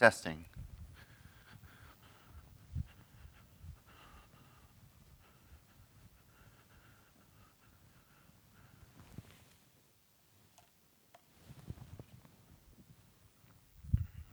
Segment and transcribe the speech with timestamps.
[0.00, 0.44] Testing.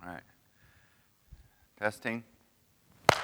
[0.01, 0.23] All right.
[1.77, 2.23] Testing.
[3.11, 3.17] All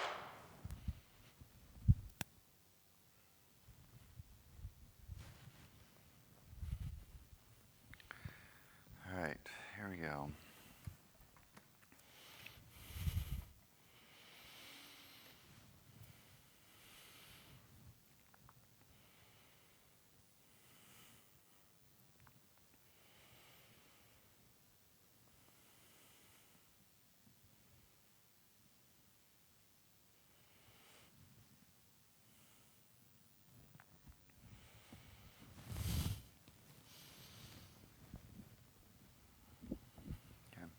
[9.22, 9.38] right,
[9.78, 10.28] here we go.
[40.54, 40.70] Okay.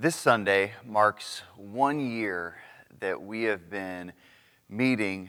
[0.00, 2.56] This Sunday marks one year
[3.00, 4.14] that we have been
[4.66, 5.28] meeting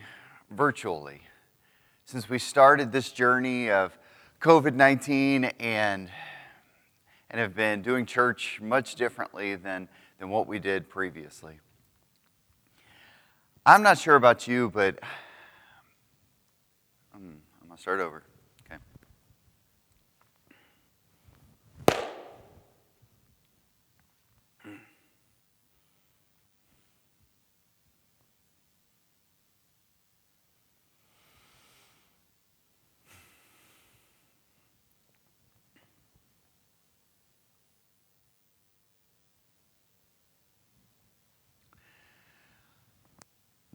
[0.50, 1.24] virtually.
[2.06, 3.98] Since we started this journey of
[4.40, 6.10] COVID 19 and,
[7.30, 11.60] and have been doing church much differently than, than what we did previously.
[13.66, 15.00] I'm not sure about you, but
[17.14, 18.24] um, I'm going to start over.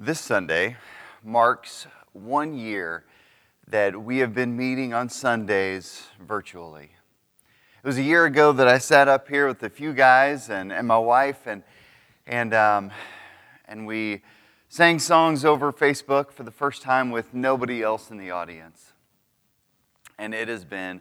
[0.06, 0.76] This Sunday
[1.24, 3.06] marks one year
[3.66, 6.90] that we have been meeting on Sundays virtually.
[7.82, 10.72] It was a year ago that I sat up here with a few guys and,
[10.72, 11.64] and my wife, and,
[12.24, 12.92] and, um,
[13.66, 14.22] and we
[14.68, 18.92] sang songs over Facebook for the first time with nobody else in the audience.
[20.18, 21.00] And it has been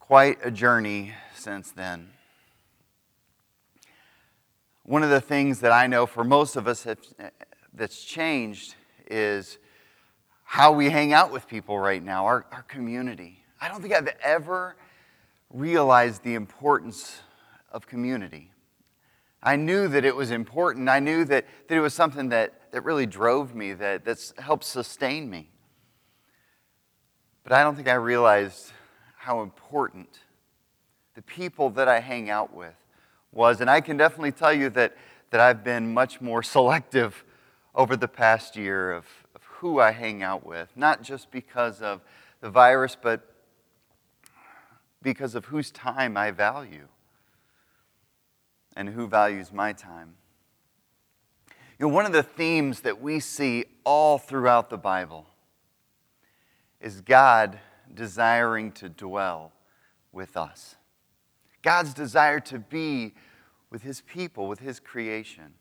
[0.00, 2.08] quite a journey since then.
[4.82, 6.88] One of the things that I know for most of us
[7.76, 8.74] that's changed
[9.08, 9.58] is
[10.44, 13.44] how we hang out with people right now, our, our community.
[13.60, 14.76] I don't think I've ever
[15.50, 17.20] realized the importance
[17.70, 18.50] of community.
[19.42, 20.88] I knew that it was important.
[20.88, 24.64] I knew that, that it was something that, that really drove me, that that's helped
[24.64, 25.50] sustain me.
[27.44, 28.72] But I don't think I realized
[29.16, 30.20] how important
[31.14, 32.74] the people that I hang out with
[33.32, 33.60] was.
[33.60, 34.96] And I can definitely tell you that,
[35.30, 37.24] that I've been much more selective
[37.76, 39.04] over the past year of,
[39.34, 42.00] of who I hang out with, not just because of
[42.40, 43.34] the virus, but
[45.02, 46.88] because of whose time I value
[48.74, 50.14] and who values my time.
[51.78, 55.26] You know, one of the themes that we see all throughout the Bible
[56.80, 57.58] is God
[57.92, 59.52] desiring to dwell
[60.12, 60.76] with us.
[61.62, 63.14] God's desire to be
[63.70, 65.54] with his people, with his creation.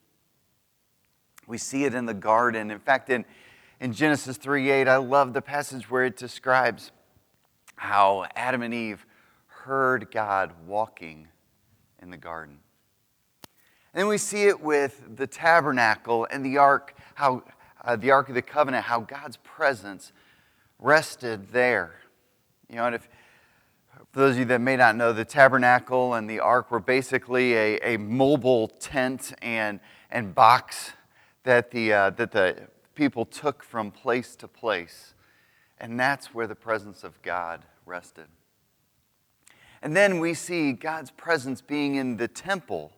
[1.48, 2.72] We see it in the garden.
[2.72, 3.26] In fact, in,
[3.80, 6.92] in Genesis 3 8, I love the passage where it describes
[7.76, 9.06] how Adam and Eve
[9.48, 11.28] heard God walking
[12.02, 12.60] in the garden.
[13.94, 17.44] And then we see it with the tabernacle and the ark, how
[17.84, 20.12] uh, the ark of the covenant, how God's presence
[20.80, 21.96] rested there.
[22.70, 23.08] You know, and if
[24.12, 27.54] for those of you that may not know, the tabernacle and the ark were basically
[27.54, 30.92] a, a mobile tent and, and box
[31.46, 32.58] that the, uh, that the
[32.96, 35.14] people took from place to place.
[35.78, 38.26] And that's where the presence of God rested.
[39.82, 42.92] And then we see God's presence being in the temple,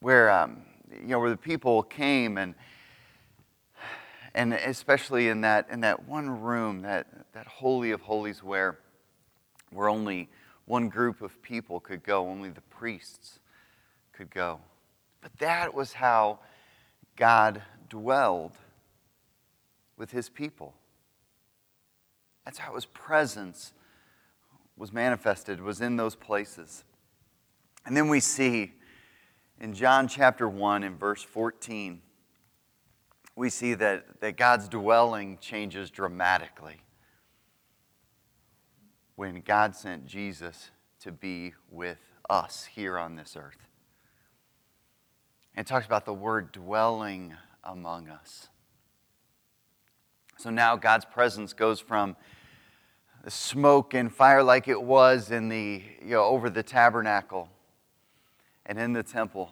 [0.00, 2.54] where, um, you know, where the people came and,
[4.34, 8.78] and especially in that, in that one room, that, that Holy of Holies where,
[9.72, 10.28] where only
[10.66, 13.40] one group of people could go, only the priests
[14.12, 14.60] could go.
[15.26, 16.38] But that was how
[17.16, 18.52] God dwelled
[19.96, 20.72] with his people.
[22.44, 23.72] That's how his presence
[24.76, 26.84] was manifested, was in those places.
[27.84, 28.74] And then we see
[29.60, 32.00] in John chapter 1 in verse 14,
[33.34, 36.76] we see that, that God's dwelling changes dramatically
[39.16, 40.70] when God sent Jesus
[41.00, 41.98] to be with
[42.30, 43.66] us here on this earth.
[45.56, 48.48] And it talks about the word dwelling among us.
[50.36, 52.14] So now God's presence goes from
[53.24, 57.48] the smoke and fire like it was in the, you know, over the tabernacle
[58.66, 59.50] and in the temple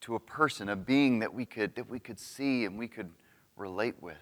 [0.00, 3.10] to a person, a being that we could, that we could see and we could
[3.54, 4.16] relate with.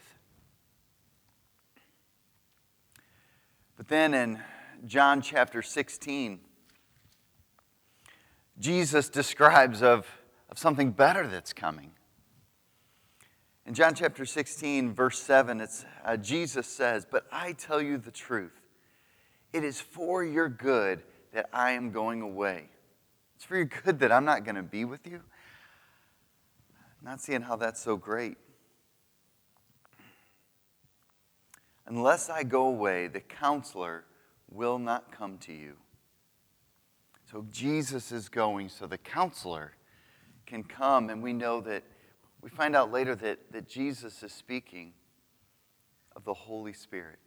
[3.77, 4.41] But then in
[4.87, 6.41] John chapter 16,
[8.59, 10.07] Jesus describes of,
[10.51, 11.93] of something better that's coming.
[13.67, 18.11] In John chapter 16, verse 7, it's, uh, Jesus says, But I tell you the
[18.11, 18.63] truth.
[19.53, 21.03] It is for your good
[21.33, 22.71] that I am going away.
[23.37, 25.21] It's for your good that I'm not going to be with you.
[27.03, 28.39] not seeing how that's so great.
[31.87, 34.05] Unless I go away, the counselor
[34.51, 35.77] will not come to you.
[37.31, 39.73] So Jesus is going so the counselor
[40.47, 41.85] can come, and we know that
[42.41, 44.95] we find out later that, that Jesus is speaking
[46.17, 47.19] of the Holy Spirit,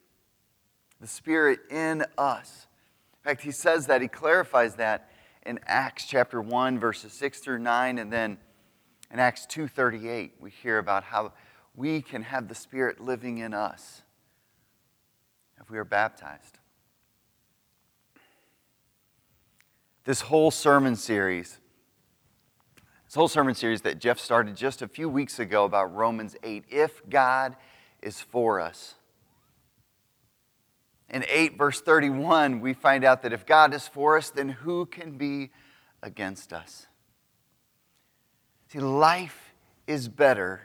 [0.99, 2.65] the Spirit in us.
[3.13, 5.11] In fact, he says that, he clarifies that
[5.45, 8.39] in Acts chapter 1, verses 6 through 9, and then
[9.11, 11.33] in Acts 2.38, we hear about how
[11.75, 14.01] we can have the Spirit living in us
[15.59, 16.57] if we are baptized.
[20.03, 21.59] This whole sermon series
[23.11, 26.63] this whole sermon series that Jeff started just a few weeks ago about Romans 8.
[26.69, 27.57] If God
[28.01, 28.95] is for us.
[31.09, 34.85] In 8, verse 31, we find out that if God is for us, then who
[34.85, 35.49] can be
[36.01, 36.87] against us?
[38.69, 39.53] See, life
[39.87, 40.61] is better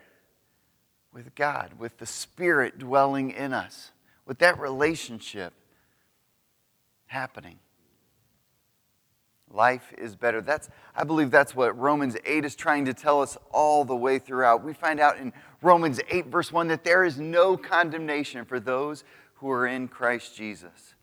[1.12, 3.90] with God, with the Spirit dwelling in us,
[4.24, 5.52] with that relationship
[7.06, 7.58] happening.
[9.56, 10.42] Life is better.
[10.42, 14.18] That's, I believe that's what Romans 8 is trying to tell us all the way
[14.18, 14.62] throughout.
[14.62, 15.32] We find out in
[15.62, 19.02] Romans 8, verse 1, that there is no condemnation for those
[19.36, 20.94] who are in Christ Jesus.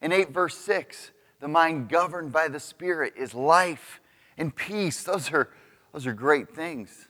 [0.00, 4.00] In 8, verse 6, the mind governed by the Spirit is life
[4.36, 5.04] and peace.
[5.04, 5.50] Those are,
[5.92, 7.06] those are great things.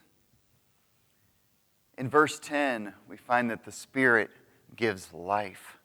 [1.96, 4.28] In verse 10, we find that the Spirit
[4.76, 5.78] gives life.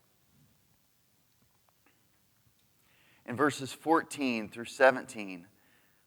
[3.27, 5.45] In verses 14 through 17.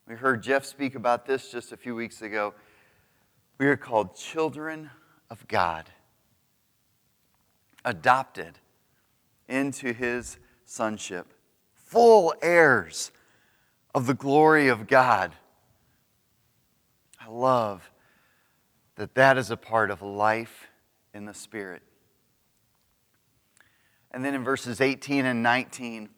[0.08, 2.54] We heard Jeff speak about this just a few weeks ago.
[3.58, 4.90] We are called children
[5.28, 5.90] of God,
[7.84, 8.58] adopted
[9.48, 11.26] into his sonship,
[11.74, 13.12] full heirs
[13.94, 15.32] of the glory of God.
[17.20, 17.90] I love
[18.96, 20.68] that that is a part of life
[21.12, 21.82] in the Spirit.
[24.10, 26.08] And then in verses 18 and 19,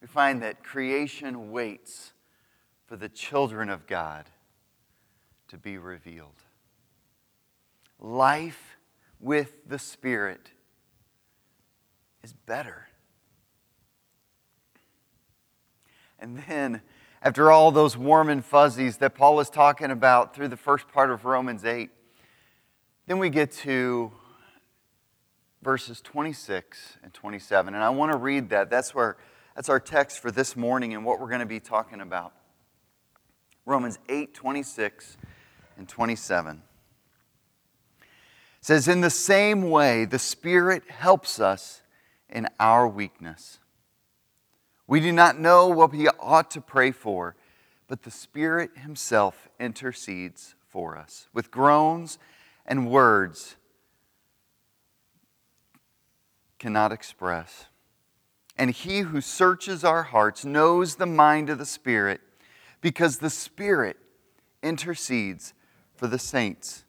[0.00, 2.12] we find that creation waits
[2.86, 4.26] for the children of God
[5.48, 6.42] to be revealed.
[7.98, 8.76] Life
[9.20, 10.52] with the Spirit
[12.22, 12.88] is better.
[16.20, 16.82] And then,
[17.22, 21.10] after all those warm and fuzzies that Paul is talking about through the first part
[21.10, 21.90] of Romans 8,
[23.06, 24.12] then we get to
[25.62, 27.74] verses 26 and 27.
[27.74, 28.70] And I want to read that.
[28.70, 29.16] That's where
[29.58, 32.32] that's our text for this morning and what we're going to be talking about.
[33.66, 35.16] Romans 8 26
[35.76, 36.62] and 27
[37.98, 38.04] it
[38.60, 41.82] says, In the same way, the Spirit helps us
[42.30, 43.58] in our weakness.
[44.86, 47.34] We do not know what we ought to pray for,
[47.88, 52.20] but the Spirit Himself intercedes for us with groans
[52.64, 53.56] and words
[56.60, 57.64] cannot express.
[58.58, 62.20] And he who searches our hearts knows the mind of the Spirit,
[62.80, 63.96] because the Spirit
[64.62, 65.54] intercedes
[65.94, 66.84] for the saints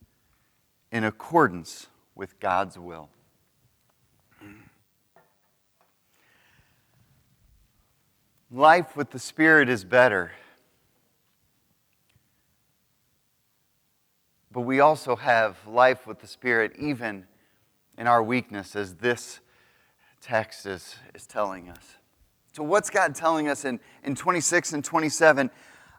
[0.91, 3.09] in accordance with God's will.
[8.51, 10.31] Life with the Spirit is better.
[14.51, 17.27] But we also have life with the Spirit even
[17.95, 19.39] in our weakness, as this
[20.29, 21.95] text is, is telling us.
[22.53, 25.49] So, what's God telling us in, in 26 and 27?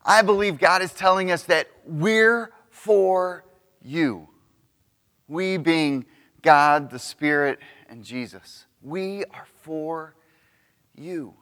[0.04, 3.44] I believe God is telling us that we're for
[3.82, 4.28] you.
[5.26, 6.06] We being
[6.42, 7.58] God, the Spirit,
[7.88, 8.66] and Jesus.
[8.82, 10.14] We are for
[10.94, 11.34] you.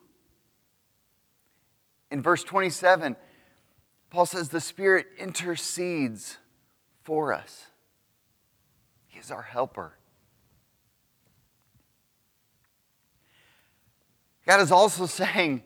[2.11, 3.17] In verse 27,
[4.09, 6.39] Paul says the Spirit intercedes
[7.03, 7.67] for us,
[9.09, 9.98] He is our helper.
[14.49, 15.63] God is also saying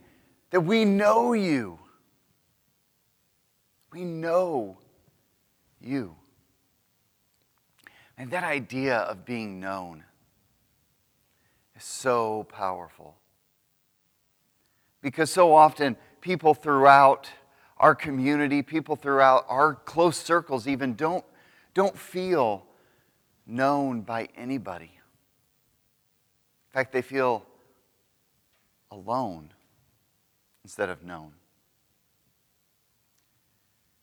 [0.50, 1.78] that we know you.
[3.92, 4.78] We know
[5.80, 6.16] you.
[8.18, 10.02] And that idea of being known
[11.76, 13.14] is so powerful.
[15.00, 17.30] Because so often, people throughout
[17.76, 21.24] our community, people throughout our close circles, even don't,
[21.72, 22.66] don't feel
[23.46, 24.90] known by anybody.
[26.66, 27.46] In fact, they feel
[28.92, 29.48] alone
[30.62, 31.32] instead of known.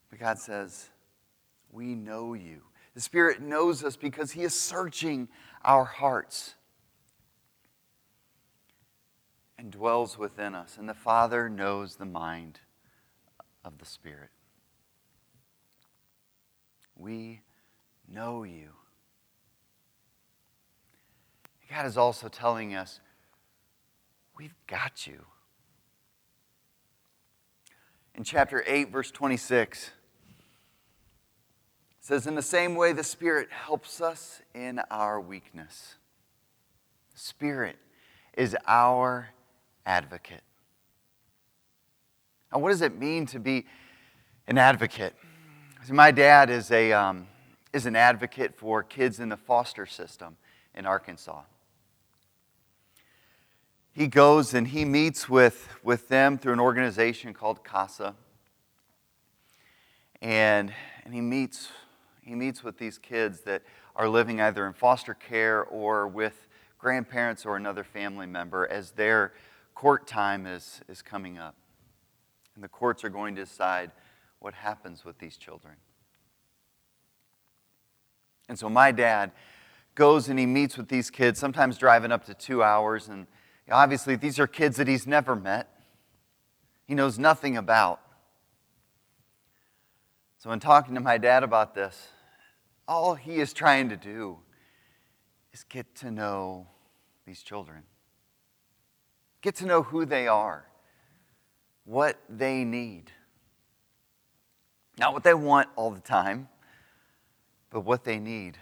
[0.10, 0.89] But God says,
[1.72, 2.62] We know you.
[2.96, 5.29] The Spirit knows us because He is searching
[5.63, 6.55] our hearts
[9.58, 10.77] and dwells within us.
[10.77, 12.60] And the Father knows the mind
[13.63, 14.31] of the Spirit.
[16.96, 17.41] We
[18.12, 18.69] know you.
[21.69, 23.00] God is also telling us,
[24.39, 25.25] we've got you.
[28.15, 29.91] In chapter 8, verse 26,
[32.00, 35.96] says, In the same way, the Spirit helps us in our weakness.
[37.13, 37.75] The Spirit
[38.38, 39.29] is our
[39.86, 40.43] advocate.
[42.51, 43.65] Now, what does it mean to be
[44.48, 45.15] an advocate?
[45.86, 47.27] See, My dad is, a, um,
[47.74, 50.38] is an advocate for kids in the foster system
[50.74, 51.41] in Arkansas.
[54.00, 58.15] He goes and he meets with, with them through an organization called CASA.
[60.22, 61.68] And, and he meets
[62.22, 63.62] he meets with these kids that
[63.98, 69.34] are living either in foster care or with grandparents or another family member as their
[69.75, 71.56] court time is, is coming up.
[72.56, 73.91] And the courts are going to decide
[74.39, 75.74] what happens with these children.
[78.48, 79.34] And so my dad
[79.94, 83.10] goes and he meets with these kids, sometimes driving up to two hours.
[83.10, 83.27] And
[83.71, 85.69] obviously, these are kids that he's never met,
[86.85, 88.01] he knows nothing about.
[90.39, 92.07] So, in talking to my dad about this,
[92.88, 94.39] all he is trying to do
[95.53, 96.67] is get to know
[97.25, 97.83] these children,
[99.41, 100.65] get to know who they are,
[101.85, 103.11] what they need.
[104.97, 106.49] Not what they want all the time,
[107.69, 108.57] but what they need.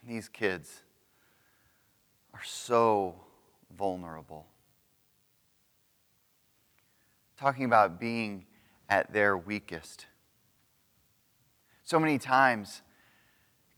[0.00, 0.82] And these kids
[2.32, 3.16] are so
[3.76, 4.46] vulnerable.
[7.38, 8.46] Talking about being
[8.88, 10.06] at their weakest.
[11.84, 12.82] So many times,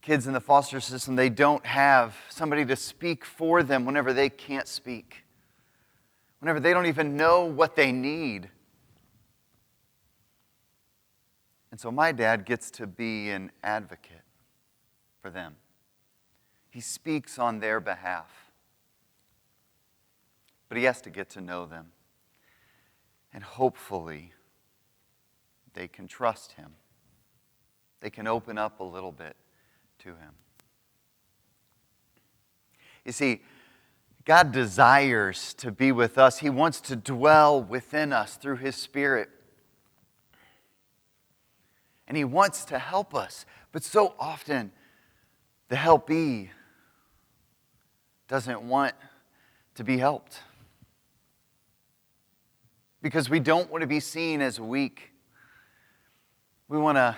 [0.01, 4.29] kids in the foster system, they don't have somebody to speak for them whenever they
[4.29, 5.23] can't speak,
[6.39, 8.49] whenever they don't even know what they need.
[11.71, 14.21] And so my dad gets to be an advocate
[15.21, 15.55] for them.
[16.69, 18.42] He speaks on their behalf.
[20.73, 21.91] But he has to get to know them.
[23.31, 24.33] And hopefully,
[25.75, 26.71] they can trust him.
[27.99, 29.35] They can open up a little bit
[29.99, 30.31] to Him.
[33.05, 33.43] You see,
[34.25, 39.29] God desires to be with us, He wants to dwell within us through His Spirit.
[42.07, 43.45] And He wants to help us.
[43.71, 44.71] But so often,
[45.69, 46.49] the helpee
[48.27, 48.95] doesn't want
[49.75, 50.39] to be helped.
[53.03, 55.11] Because we don't want to be seen as weak.
[56.69, 57.15] We want to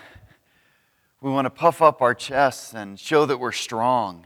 [1.21, 4.25] we want to puff up our chests and show that we're strong.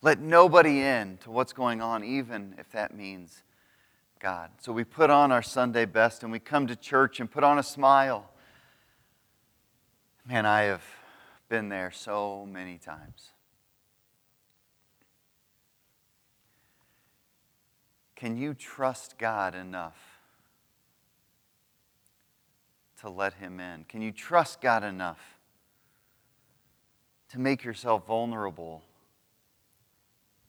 [0.00, 3.42] Let nobody in to what's going on, even if that means
[4.20, 4.50] God.
[4.60, 7.58] So we put on our Sunday best and we come to church and put on
[7.58, 8.30] a smile.
[10.26, 10.84] Man, I have
[11.48, 13.30] been there so many times.
[18.18, 20.18] Can you trust God enough
[23.00, 23.84] to let Him in?
[23.84, 25.38] Can you trust God enough
[27.28, 28.82] to make yourself vulnerable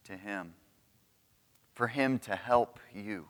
[0.05, 0.55] to Him,
[1.75, 3.27] for Him to help you?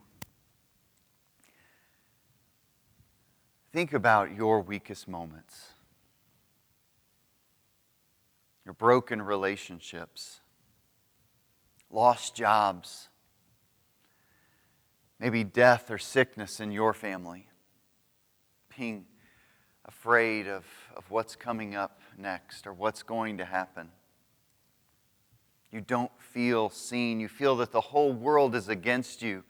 [3.74, 5.74] Think about your weakest moments,
[8.64, 10.40] your broken relationships,
[11.92, 13.10] lost jobs,
[15.20, 17.48] maybe death or sickness in your family,
[18.78, 19.06] being
[19.86, 23.90] afraid of, of what's coming up next or what's going to happen.
[25.72, 27.20] You don't feel seen.
[27.20, 29.44] You feel that the whole world is against you.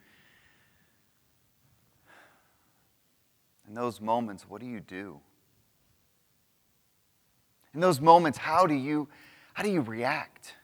[3.68, 5.20] In those moments, what do you do?
[7.74, 9.08] In those moments, how do you,
[9.54, 10.56] how do you react?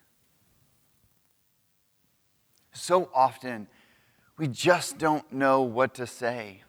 [2.73, 3.67] So often,
[4.37, 6.61] we just don't know what to say.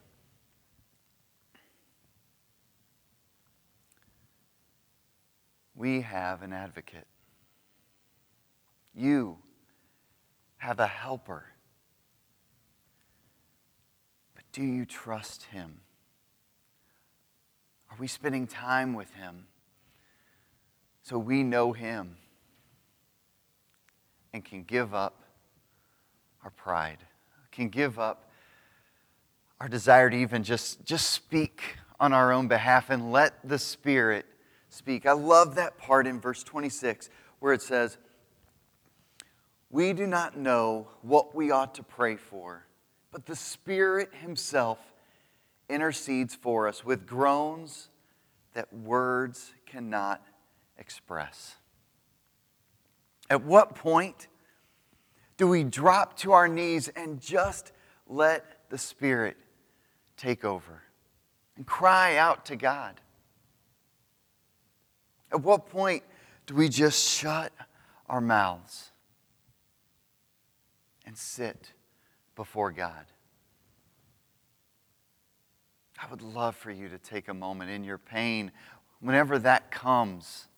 [5.74, 7.06] We have an advocate.
[8.94, 9.38] You
[10.58, 11.44] have a helper.
[14.34, 15.80] But do you trust him?
[17.90, 19.46] Are we spending time with him
[21.02, 22.16] so we know him
[24.32, 25.22] and can give up
[26.42, 26.98] our pride,
[27.56, 28.30] can give up
[29.60, 31.62] our desire to even just, just speak
[31.98, 34.26] on our own behalf and let the Spirit
[34.68, 35.06] speak?
[35.06, 37.08] I love that part in verse 26
[37.40, 37.96] where it says,
[39.70, 42.66] we do not know what we ought to pray for,
[43.10, 44.78] but the Spirit Himself
[45.68, 47.88] intercedes for us with groans
[48.52, 50.24] that words cannot
[50.78, 51.56] express.
[53.28, 54.28] At what point
[55.36, 57.72] do we drop to our knees and just
[58.06, 59.36] let the Spirit
[60.16, 60.82] take over
[61.56, 63.00] and cry out to God?
[65.32, 66.02] At what point
[66.46, 67.52] do we just shut
[68.08, 68.90] our mouths?
[71.06, 71.72] and sit
[72.34, 73.06] before God.
[76.02, 78.52] I would love for you to take a moment in your pain,
[79.00, 80.48] whenever that comes,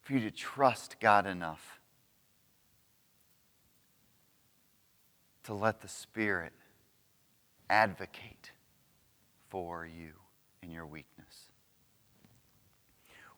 [0.00, 1.79] for you to trust God enough
[5.44, 6.52] to let the Spirit
[7.68, 8.52] advocate
[9.48, 10.12] for you
[10.62, 11.52] in your weakness.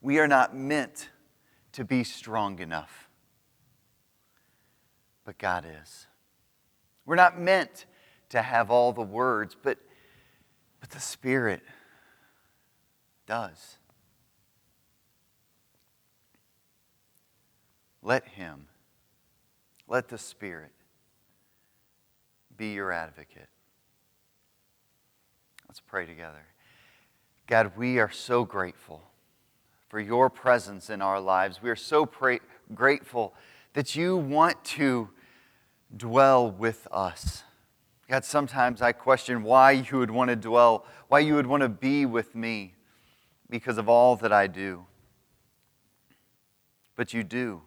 [0.00, 1.11] We are not meant
[1.72, 3.09] to be strong enough
[5.24, 6.07] but God is.
[7.05, 7.87] We're not meant
[8.31, 9.79] to have all the words, but,
[10.81, 11.62] but the Spirit
[13.27, 13.79] does.
[18.03, 18.66] Let Him,
[19.87, 20.72] let the Spirit
[22.62, 23.48] be your advocate.
[25.66, 26.46] Let's pray together.
[27.48, 29.03] God, we are so grateful
[29.88, 31.61] for your presence in our lives.
[31.61, 32.09] We are so
[32.72, 33.35] grateful
[33.72, 35.09] that you want to
[35.96, 37.42] dwell with us.
[38.09, 41.68] God, sometimes I question why you would want to dwell, why you would want to
[41.68, 42.75] be with me
[43.51, 44.87] because of all that I do.
[46.94, 47.62] But you do.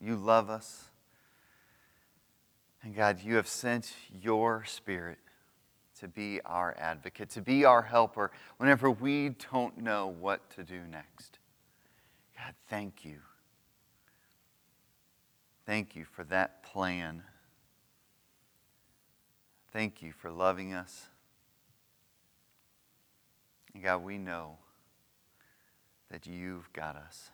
[0.00, 0.84] You love us.
[2.82, 5.18] And God, you have sent your Spirit
[6.00, 10.80] to be our advocate, to be our helper whenever we don't know what to do
[10.90, 11.38] next.
[12.36, 13.18] God, thank you.
[15.66, 17.24] Thank you for that plan.
[19.72, 21.08] Thank you for loving us.
[23.74, 24.58] And God, we know
[26.10, 27.30] that you've got us.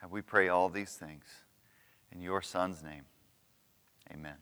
[0.00, 1.24] And we pray all these things
[2.12, 3.04] in your Son's name.
[4.12, 4.36] Amen.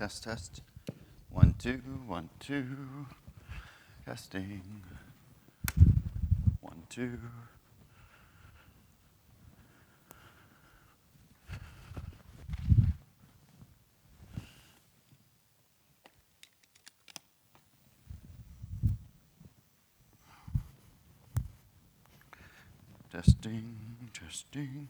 [0.00, 0.62] Test, test.
[1.28, 2.64] One, two, one, two.
[4.06, 4.62] Testing.
[6.62, 7.18] One, two.
[23.12, 23.76] Testing,
[24.14, 24.88] testing.